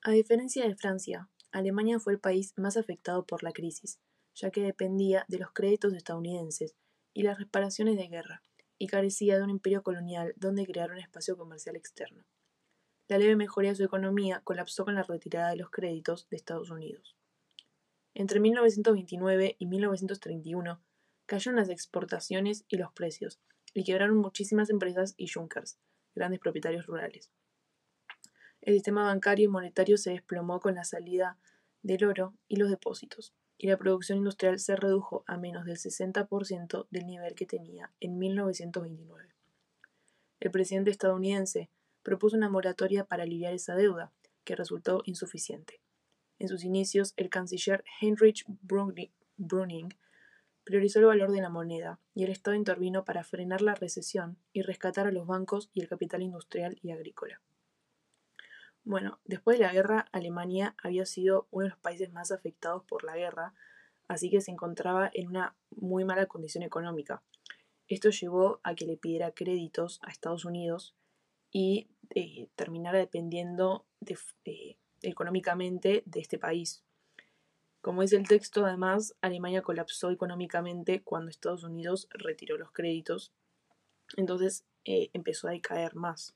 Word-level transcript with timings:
A 0.00 0.12
diferencia 0.12 0.64
de 0.64 0.76
Francia, 0.76 1.28
Alemania 1.50 1.98
fue 1.98 2.12
el 2.12 2.20
país 2.20 2.52
más 2.56 2.76
afectado 2.76 3.26
por 3.26 3.42
la 3.42 3.50
crisis, 3.50 3.98
ya 4.32 4.50
que 4.50 4.62
dependía 4.62 5.24
de 5.26 5.38
los 5.38 5.52
créditos 5.52 5.92
estadounidenses 5.92 6.76
y 7.12 7.22
las 7.22 7.36
reparaciones 7.36 7.96
de 7.96 8.06
guerra, 8.06 8.42
y 8.78 8.86
carecía 8.86 9.36
de 9.36 9.42
un 9.42 9.50
imperio 9.50 9.82
colonial 9.82 10.34
donde 10.36 10.66
crear 10.66 10.92
un 10.92 10.98
espacio 10.98 11.36
comercial 11.36 11.74
externo. 11.74 12.24
La 13.08 13.18
leve 13.18 13.34
mejoría 13.34 13.70
de 13.70 13.76
su 13.76 13.84
economía 13.84 14.40
colapsó 14.44 14.84
con 14.84 14.94
la 14.94 15.02
retirada 15.02 15.50
de 15.50 15.56
los 15.56 15.70
créditos 15.70 16.28
de 16.28 16.36
Estados 16.36 16.70
Unidos. 16.70 17.16
Entre 18.14 18.38
1929 18.38 19.56
y 19.58 19.66
1931 19.66 20.80
cayeron 21.26 21.56
las 21.56 21.70
exportaciones 21.70 22.64
y 22.68 22.76
los 22.76 22.92
precios, 22.92 23.40
y 23.74 23.82
quebraron 23.82 24.16
muchísimas 24.18 24.70
empresas 24.70 25.14
y 25.16 25.26
junkers, 25.26 25.76
grandes 26.14 26.38
propietarios 26.38 26.86
rurales. 26.86 27.32
El 28.60 28.74
sistema 28.74 29.04
bancario 29.04 29.46
y 29.46 29.48
monetario 29.48 29.96
se 29.96 30.10
desplomó 30.10 30.60
con 30.60 30.74
la 30.74 30.84
salida 30.84 31.38
del 31.82 32.04
oro 32.04 32.34
y 32.48 32.56
los 32.56 32.70
depósitos, 32.70 33.32
y 33.56 33.66
la 33.66 33.76
producción 33.76 34.18
industrial 34.18 34.58
se 34.58 34.76
redujo 34.76 35.24
a 35.26 35.36
menos 35.36 35.64
del 35.64 35.76
60% 35.76 36.86
del 36.90 37.06
nivel 37.06 37.34
que 37.34 37.46
tenía 37.46 37.92
en 38.00 38.18
1929. 38.18 39.34
El 40.40 40.50
presidente 40.50 40.90
estadounidense 40.90 41.68
propuso 42.02 42.36
una 42.36 42.48
moratoria 42.48 43.04
para 43.04 43.24
aliviar 43.24 43.52
esa 43.52 43.74
deuda, 43.74 44.12
que 44.44 44.56
resultó 44.56 45.02
insuficiente. 45.04 45.82
En 46.38 46.48
sus 46.48 46.64
inicios, 46.64 47.12
el 47.16 47.28
canciller 47.28 47.84
Heinrich 48.00 48.44
Brüning 49.36 49.94
priorizó 50.64 51.00
el 51.00 51.06
valor 51.06 51.32
de 51.32 51.42
la 51.42 51.50
moneda 51.50 52.00
y 52.14 52.24
el 52.24 52.30
Estado 52.30 52.56
intervino 52.56 53.04
para 53.04 53.24
frenar 53.24 53.60
la 53.60 53.74
recesión 53.74 54.38
y 54.52 54.62
rescatar 54.62 55.06
a 55.06 55.12
los 55.12 55.26
bancos 55.26 55.68
y 55.74 55.80
el 55.80 55.88
capital 55.88 56.22
industrial 56.22 56.78
y 56.80 56.92
agrícola. 56.92 57.42
Bueno, 58.88 59.20
después 59.26 59.58
de 59.58 59.66
la 59.66 59.72
guerra, 59.74 60.08
Alemania 60.12 60.74
había 60.82 61.04
sido 61.04 61.46
uno 61.50 61.64
de 61.64 61.68
los 61.68 61.78
países 61.78 62.10
más 62.10 62.30
afectados 62.32 62.84
por 62.84 63.04
la 63.04 63.18
guerra, 63.18 63.52
así 64.08 64.30
que 64.30 64.40
se 64.40 64.50
encontraba 64.50 65.10
en 65.12 65.28
una 65.28 65.54
muy 65.76 66.06
mala 66.06 66.24
condición 66.24 66.64
económica. 66.64 67.22
Esto 67.86 68.08
llevó 68.08 68.60
a 68.62 68.74
que 68.74 68.86
le 68.86 68.96
pidiera 68.96 69.32
créditos 69.32 70.00
a 70.02 70.10
Estados 70.10 70.46
Unidos 70.46 70.96
y 71.50 71.90
eh, 72.14 72.48
terminara 72.56 72.96
dependiendo 72.96 73.84
eh, 74.46 74.78
económicamente 75.02 76.02
de 76.06 76.20
este 76.20 76.38
país. 76.38 76.82
Como 77.82 78.00
dice 78.00 78.16
el 78.16 78.26
texto, 78.26 78.64
además, 78.64 79.14
Alemania 79.20 79.60
colapsó 79.60 80.10
económicamente 80.10 81.02
cuando 81.02 81.28
Estados 81.28 81.62
Unidos 81.62 82.08
retiró 82.12 82.56
los 82.56 82.72
créditos, 82.72 83.34
entonces 84.16 84.64
eh, 84.86 85.10
empezó 85.12 85.46
a 85.48 85.50
decaer 85.50 85.94
más. 85.94 86.32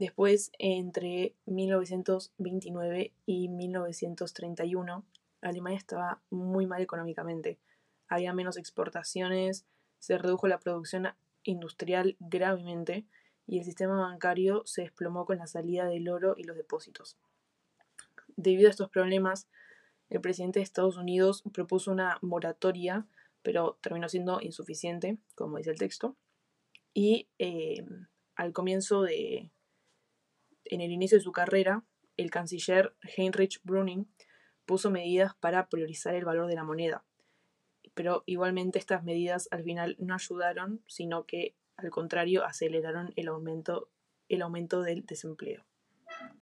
Después, 0.00 0.50
entre 0.58 1.34
1929 1.44 3.12
y 3.26 3.48
1931, 3.48 5.04
Alemania 5.42 5.76
estaba 5.76 6.22
muy 6.30 6.66
mal 6.66 6.80
económicamente. 6.80 7.58
Había 8.08 8.32
menos 8.32 8.56
exportaciones, 8.56 9.66
se 9.98 10.16
redujo 10.16 10.48
la 10.48 10.58
producción 10.58 11.08
industrial 11.42 12.16
gravemente 12.18 13.04
y 13.46 13.58
el 13.58 13.64
sistema 13.66 14.00
bancario 14.00 14.62
se 14.64 14.80
desplomó 14.80 15.26
con 15.26 15.36
la 15.36 15.46
salida 15.46 15.84
del 15.84 16.08
oro 16.08 16.34
y 16.38 16.44
los 16.44 16.56
depósitos. 16.56 17.18
Debido 18.36 18.68
a 18.68 18.70
estos 18.70 18.88
problemas, 18.88 19.48
el 20.08 20.22
presidente 20.22 20.60
de 20.60 20.62
Estados 20.62 20.96
Unidos 20.96 21.42
propuso 21.52 21.92
una 21.92 22.16
moratoria, 22.22 23.06
pero 23.42 23.76
terminó 23.82 24.08
siendo 24.08 24.40
insuficiente, 24.40 25.18
como 25.34 25.58
dice 25.58 25.72
el 25.72 25.78
texto. 25.78 26.16
Y 26.94 27.28
eh, 27.38 27.84
al 28.34 28.54
comienzo 28.54 29.02
de, 29.02 29.50
en 30.70 30.80
el 30.80 30.92
inicio 30.92 31.18
de 31.18 31.24
su 31.24 31.32
carrera, 31.32 31.84
el 32.16 32.30
canciller 32.30 32.94
Heinrich 33.16 33.60
Brüning 33.64 34.06
puso 34.64 34.90
medidas 34.90 35.34
para 35.34 35.68
priorizar 35.68 36.14
el 36.14 36.24
valor 36.24 36.46
de 36.46 36.54
la 36.54 36.64
moneda. 36.64 37.04
Pero 37.94 38.22
igualmente 38.26 38.78
estas 38.78 39.02
medidas 39.02 39.48
al 39.50 39.64
final 39.64 39.96
no 39.98 40.14
ayudaron, 40.14 40.82
sino 40.86 41.26
que 41.26 41.56
al 41.76 41.90
contrario 41.90 42.44
aceleraron 42.44 43.12
el 43.16 43.28
aumento, 43.28 43.90
el 44.28 44.42
aumento 44.42 44.82
del 44.82 45.04
desempleo. 45.06 45.66